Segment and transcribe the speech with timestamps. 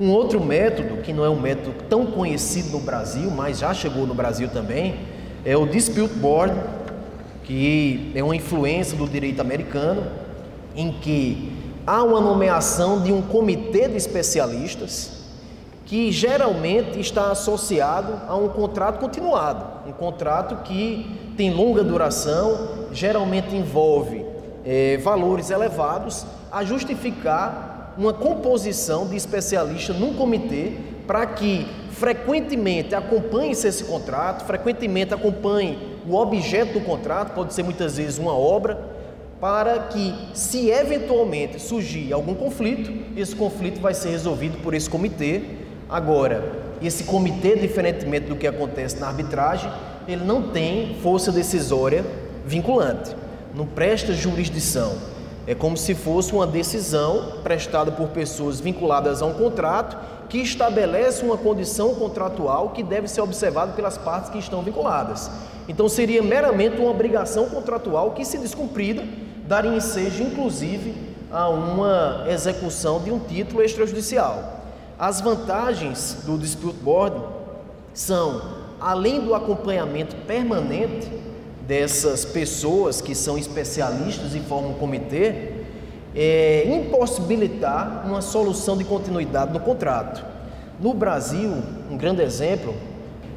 [0.00, 4.06] Um outro método, que não é um método tão conhecido no Brasil, mas já chegou
[4.06, 4.96] no Brasil também,
[5.44, 6.54] é o Dispute Board,
[7.44, 10.04] que é uma influência do direito americano,
[10.74, 11.52] em que
[11.86, 15.22] há uma nomeação de um comitê de especialistas
[15.84, 23.54] que geralmente está associado a um contrato continuado, um contrato que tem longa duração, geralmente
[23.54, 24.24] envolve
[24.64, 30.72] é, valores elevados, a justificar uma composição de especialistas num comitê
[31.06, 37.96] para que frequentemente acompanhe-se esse contrato, frequentemente acompanhe o objeto do contrato, pode ser muitas
[37.96, 38.92] vezes uma obra,
[39.40, 45.42] para que, se eventualmente surgir algum conflito, esse conflito vai ser resolvido por esse comitê
[45.92, 46.42] Agora,
[46.80, 49.70] esse comitê, diferentemente do que acontece na arbitragem,
[50.08, 52.02] ele não tem força decisória
[52.46, 53.14] vinculante,
[53.54, 54.96] não presta jurisdição.
[55.46, 59.96] É como se fosse uma decisão prestada por pessoas vinculadas a um contrato
[60.28, 65.30] que estabelece uma condição contratual que deve ser observada pelas partes que estão vinculadas.
[65.68, 69.04] Então seria meramente uma obrigação contratual que, se descumprida,
[69.46, 70.94] daria ensejo, inclusive,
[71.30, 74.60] a uma execução de um título extrajudicial.
[74.98, 77.16] As vantagens do dispute board
[77.92, 78.40] são,
[78.80, 81.10] além do acompanhamento permanente
[81.66, 85.50] dessas pessoas que são especialistas e formam um comitê,
[86.14, 90.24] é, impossibilitar uma solução de continuidade no contrato.
[90.80, 91.52] No Brasil,
[91.90, 92.74] um grande exemplo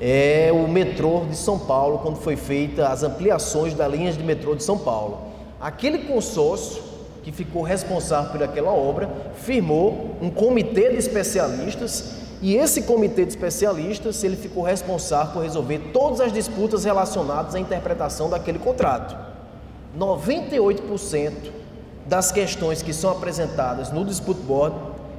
[0.00, 4.54] é o metrô de São Paulo, quando foi feita as ampliações das linhas de metrô
[4.54, 5.28] de São Paulo.
[5.60, 6.82] Aquele consórcio
[7.22, 13.30] que ficou responsável por aquela obra, firmou um comitê de especialistas e esse comitê de
[13.30, 19.16] especialistas ele ficou responsável por resolver todas as disputas relacionadas à interpretação daquele contrato.
[19.98, 21.32] 98%
[22.06, 24.74] das questões que são apresentadas no dispute board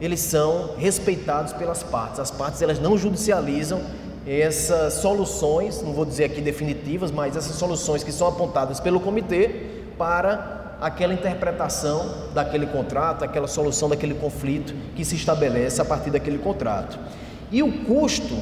[0.00, 2.18] eles são respeitados pelas partes.
[2.18, 3.80] As partes elas não judicializam
[4.26, 9.66] essas soluções, não vou dizer aqui definitivas, mas essas soluções que são apontadas pelo comitê
[9.96, 16.38] para aquela interpretação daquele contrato, aquela solução daquele conflito que se estabelece a partir daquele
[16.38, 16.98] contrato.
[17.52, 18.36] E o custo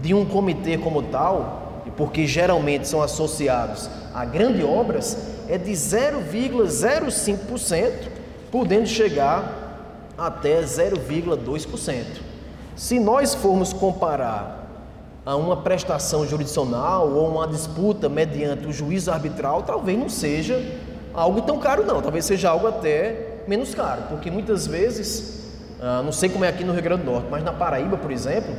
[0.00, 7.92] de um comitê como tal, porque geralmente são associados a grandes obras, é de 0,05%,
[8.50, 12.04] podendo chegar até 0,2%.
[12.74, 14.64] Se nós formos comparar
[15.26, 20.58] a uma prestação jurisdicional ou uma disputa mediante o juízo arbitral, talvez não seja
[21.16, 25.40] algo tão caro não, talvez seja algo até menos caro, porque muitas vezes,
[25.80, 28.10] ah, não sei como é aqui no Rio Grande do Norte, mas na Paraíba, por
[28.10, 28.54] exemplo,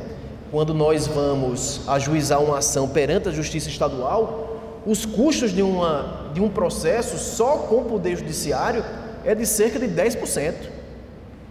[0.50, 4.48] quando nós vamos ajuizar uma ação perante a Justiça Estadual,
[4.86, 8.82] os custos de, uma, de um processo só com o Poder Judiciário
[9.24, 10.54] é de cerca de 10%.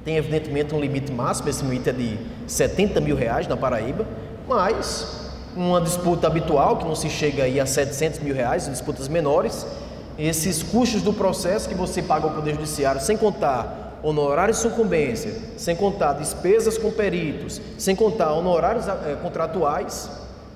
[0.03, 4.07] Tem evidentemente um limite máximo, esse limite é de 70 mil reais na Paraíba,
[4.47, 9.65] mas uma disputa habitual, que não se chega aí a 700 mil reais, disputas menores,
[10.17, 15.33] esses custos do processo que você paga ao Poder Judiciário, sem contar honorários de sucumbência,
[15.57, 20.09] sem contar despesas com peritos, sem contar honorários é, contratuais,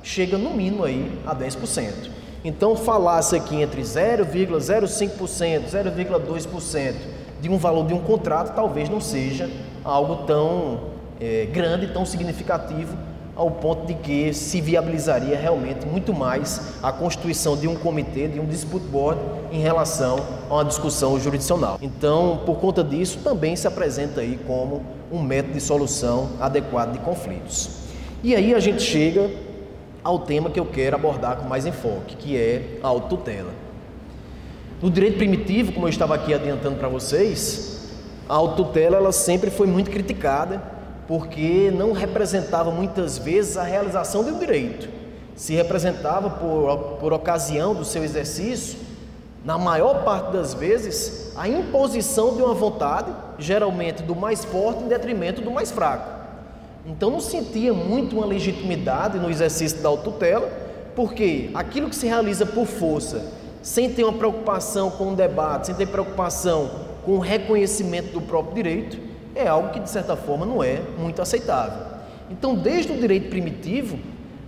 [0.03, 2.09] chega no mínimo aí a 10%.
[2.43, 6.93] Então, falasse aqui entre 0,05%, 0,2%
[7.39, 9.49] de um valor de um contrato, talvez não seja
[9.83, 12.97] algo tão é, grande, tão significativo
[13.35, 18.39] ao ponto de que se viabilizaria realmente muito mais a constituição de um comitê, de
[18.39, 19.19] um dispute board
[19.51, 20.19] em relação
[20.49, 21.79] a uma discussão jurisdicional.
[21.81, 26.99] Então, por conta disso, também se apresenta aí como um método de solução adequado de
[26.99, 27.69] conflitos.
[28.23, 29.29] E aí a gente chega
[30.03, 33.51] ao tema que eu quero abordar com mais enfoque, que é a autotutela.
[34.81, 37.89] No direito primitivo, como eu estava aqui adiantando para vocês,
[38.27, 40.80] a autotutela ela sempre foi muito criticada
[41.11, 44.87] porque não representava muitas vezes a realização de um direito.
[45.35, 48.79] Se representava por, por ocasião do seu exercício,
[49.43, 54.87] na maior parte das vezes, a imposição de uma vontade, geralmente do mais forte em
[54.87, 56.09] detrimento do mais fraco.
[56.85, 60.49] Então não sentia muito uma legitimidade no exercício da autotutela,
[60.95, 63.21] porque aquilo que se realiza por força,
[63.61, 66.71] sem ter uma preocupação com o debate, sem ter preocupação
[67.03, 71.21] com o reconhecimento do próprio direito, é algo que de certa forma não é muito
[71.21, 71.91] aceitável.
[72.29, 73.99] Então, desde o direito primitivo,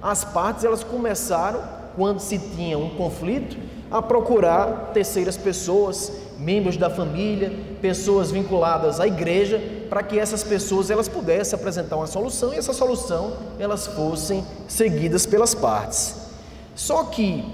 [0.01, 1.61] as partes elas começaram,
[1.95, 3.57] quando se tinha um conflito,
[3.91, 7.51] a procurar terceiras pessoas, membros da família,
[7.81, 12.73] pessoas vinculadas à igreja, para que essas pessoas elas pudessem apresentar uma solução e essa
[12.73, 16.15] solução elas fossem seguidas pelas partes.
[16.75, 17.45] Só que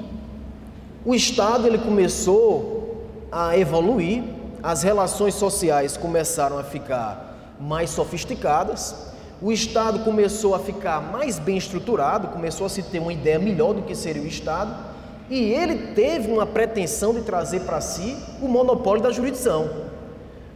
[1.06, 4.24] o Estado ele começou a evoluir
[4.62, 9.10] as relações sociais começaram a ficar mais sofisticadas,
[9.42, 13.74] o Estado começou a ficar mais bem estruturado, começou a se ter uma ideia melhor
[13.74, 14.76] do que seria o Estado,
[15.30, 19.70] e ele teve uma pretensão de trazer para si o monopólio da jurisdição.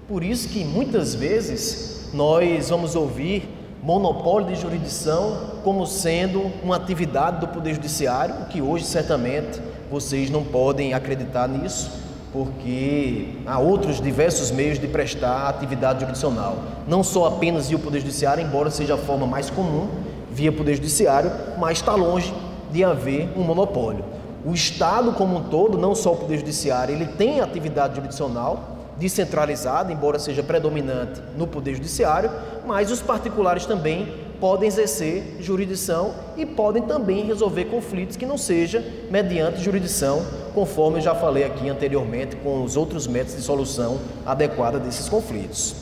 [0.07, 3.47] Por isso que muitas vezes nós vamos ouvir
[3.81, 10.29] monopólio de jurisdição como sendo uma atividade do Poder Judiciário, o que hoje certamente vocês
[10.29, 11.91] não podem acreditar nisso,
[12.33, 16.57] porque há outros diversos meios de prestar atividade jurisdicional.
[16.87, 19.87] Não só apenas via o Poder Judiciário, embora seja a forma mais comum,
[20.31, 22.33] via Poder Judiciário, mas está longe
[22.71, 24.03] de haver um monopólio.
[24.43, 29.93] O Estado como um todo, não só o Poder Judiciário, ele tem atividade jurisdicional descentralizada,
[29.93, 32.31] embora seja predominante no Poder Judiciário,
[32.65, 38.83] mas os particulares também podem exercer jurisdição e podem também resolver conflitos que não seja
[39.09, 45.09] mediante jurisdição, conforme já falei aqui anteriormente com os outros métodos de solução adequada desses
[45.09, 45.75] conflitos.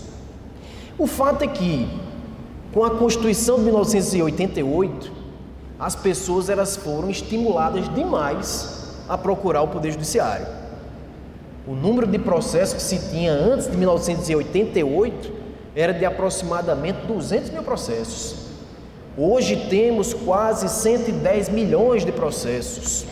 [0.97, 1.88] O fato é que
[2.73, 5.12] com a Constituição de 1988,
[5.77, 10.47] as pessoas elas foram estimuladas demais a procurar o poder judiciário.
[11.68, 15.31] O número de processos que se tinha antes de 1988
[15.75, 18.35] era de aproximadamente 200 mil processos.
[19.18, 23.06] Hoje temos quase 110 milhões de processos.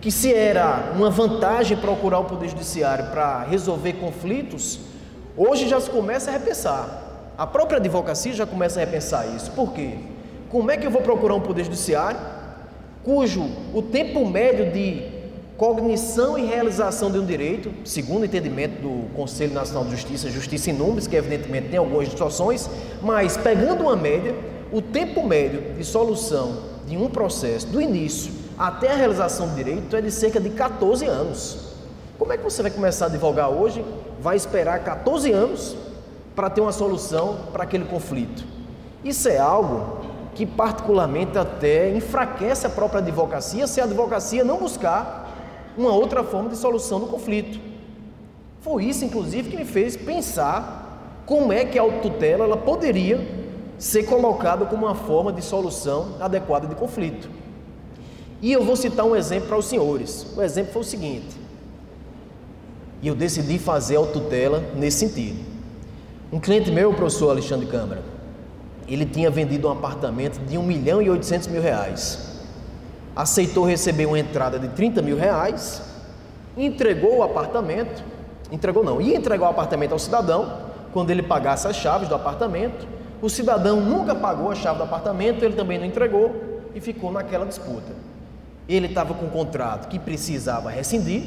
[0.00, 4.78] Que se era uma vantagem procurar o Poder Judiciário para resolver conflitos,
[5.36, 7.32] hoje já se começa a repensar.
[7.36, 9.50] A própria advocacia já começa a repensar isso.
[9.52, 9.94] Por quê?
[10.48, 12.18] Como é que eu vou procurar um Poder Judiciário
[13.04, 15.02] cujo o tempo médio de
[15.56, 20.70] cognição e realização de um direito, segundo o entendimento do Conselho Nacional de Justiça, Justiça
[20.70, 22.70] em Números, que evidentemente tem algumas distorções,
[23.02, 24.36] mas pegando uma média,
[24.70, 29.94] o tempo médio de solução de um processo, do início até a realização do direito,
[29.94, 31.68] é de cerca de 14 anos.
[32.18, 33.84] Como é que você vai começar a advogar hoje?
[34.20, 35.76] Vai esperar 14 anos
[36.34, 38.44] para ter uma solução para aquele conflito.
[39.04, 39.98] Isso é algo
[40.34, 45.28] que particularmente até enfraquece a própria advocacia se a advocacia não buscar
[45.76, 47.60] uma outra forma de solução do conflito.
[48.60, 53.20] Foi isso, inclusive, que me fez pensar como é que a autotutela ela poderia
[53.78, 57.37] ser colocado como uma forma de solução adequada de conflito.
[58.40, 60.26] E eu vou citar um exemplo para os senhores.
[60.36, 61.36] O exemplo foi o seguinte:
[63.02, 65.44] e eu decidi fazer a tutela nesse sentido.
[66.32, 68.02] Um cliente meu, o professor Alexandre Câmara,
[68.86, 72.40] ele tinha vendido um apartamento de 1 milhão e 800 mil reais.
[73.16, 75.82] Aceitou receber uma entrada de 30 mil reais,
[76.56, 78.04] entregou o apartamento,
[78.52, 82.86] entregou não, ia entregar o apartamento ao cidadão quando ele pagasse as chaves do apartamento
[83.20, 87.44] o cidadão nunca pagou a chave do apartamento, ele também não entregou e ficou naquela
[87.44, 87.92] disputa.
[88.68, 91.22] Ele estava com um contrato que precisava rescindir.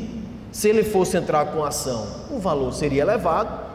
[0.52, 3.72] Se ele fosse entrar com ação, o valor seria elevado.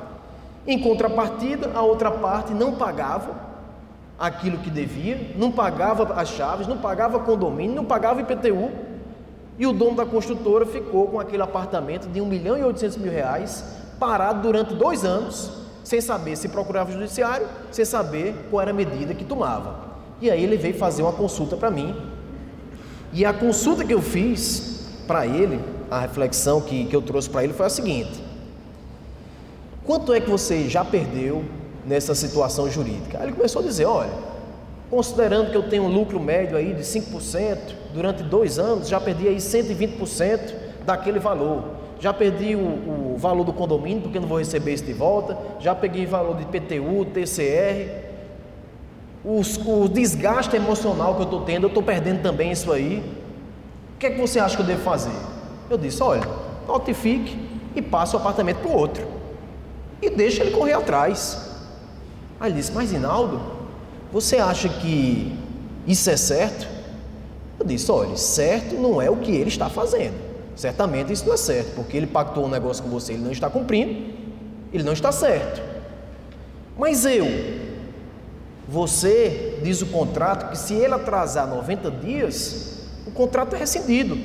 [0.67, 3.35] Em contrapartida, a outra parte não pagava
[4.19, 8.71] aquilo que devia, não pagava as chaves, não pagava condomínio, não pagava IPTU.
[9.59, 13.11] E o dono da construtora ficou com aquele apartamento de 1 milhão e 800 mil
[13.13, 13.65] reais
[13.99, 18.75] parado durante dois anos sem saber se procurava o judiciário, sem saber qual era a
[18.75, 19.87] medida que tomava.
[20.21, 21.95] E aí ele veio fazer uma consulta para mim.
[23.13, 25.61] E a consulta que eu fiz para ele,
[25.91, 28.23] a reflexão que, que eu trouxe para ele foi a seguinte:
[29.85, 31.45] Quanto é que você já perdeu
[31.87, 33.19] nessa situação jurídica?
[33.19, 34.11] Aí ele começou a dizer: Olha,
[34.91, 37.59] considerando que eu tenho um lucro médio aí de 5%,
[37.95, 40.55] durante dois anos já perdi aí 120%
[40.85, 41.77] daquele valor.
[41.99, 42.59] Já perdi o,
[43.15, 46.45] o, valor do condomínio, porque não vou receber isso de volta, já peguei valor de
[46.45, 48.06] PTU, TCR,
[49.27, 53.03] os, o desgaste emocional que eu estou tendo, eu estou perdendo também isso aí.
[53.95, 55.11] O que é que você acha que eu devo fazer?
[55.69, 56.23] Eu disse: olha,
[56.69, 57.37] notifique
[57.75, 59.05] e passe o apartamento para o outro.
[60.01, 61.51] E deixa ele correr atrás.
[62.39, 63.41] Aí ele disse: Mas Inaldo,
[64.13, 65.37] você acha que
[65.89, 66.69] isso é certo?
[67.59, 70.15] Eu disse: olha, certo não é o que ele está fazendo.
[70.55, 73.51] Certamente isso não é certo, porque ele pactou um negócio com você, ele não está
[73.51, 74.15] cumprindo,
[74.73, 75.61] ele não está certo.
[76.79, 77.27] Mas eu,
[78.69, 84.17] você diz o contrato que se ele atrasar 90 dias, o contrato é rescindido.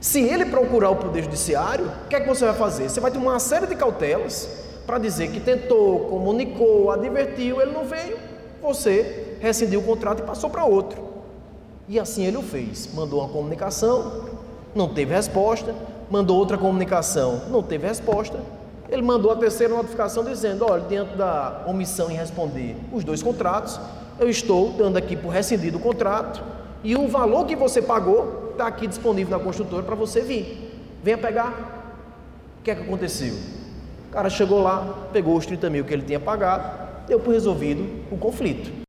[0.00, 2.88] Se ele procurar o Poder Judiciário, o que é que você vai fazer?
[2.88, 7.84] Você vai tomar uma série de cautelas para dizer que tentou, comunicou, advertiu, ele não
[7.84, 8.18] veio,
[8.62, 11.02] você rescindiu o contrato e passou para outro.
[11.88, 12.88] E assim ele o fez.
[12.92, 14.26] Mandou uma comunicação,
[14.74, 15.74] não teve resposta,
[16.10, 18.38] mandou outra comunicação, não teve resposta.
[18.88, 23.80] Ele mandou a terceira notificação dizendo: olha, diante da omissão em responder os dois contratos,
[24.18, 26.42] eu estou dando aqui por rescindido o contrato
[26.82, 30.72] e o valor que você pagou está aqui disponível na construtora para você vir.
[31.02, 31.74] Venha pegar.
[32.60, 33.34] O que é que aconteceu?
[34.08, 38.04] O cara chegou lá, pegou os 30 mil que ele tinha pagado, deu por resolvido
[38.10, 38.72] o conflito.